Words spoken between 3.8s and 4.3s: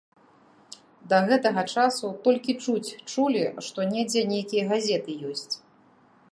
недзе